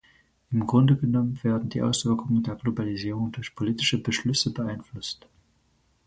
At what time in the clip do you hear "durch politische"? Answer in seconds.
3.31-3.99